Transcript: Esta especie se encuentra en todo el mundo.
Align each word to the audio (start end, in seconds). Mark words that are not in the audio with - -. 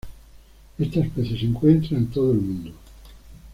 Esta 0.79 0.99
especie 1.01 1.37
se 1.39 1.45
encuentra 1.45 1.95
en 1.95 2.07
todo 2.07 2.31
el 2.31 2.39
mundo. 2.41 2.71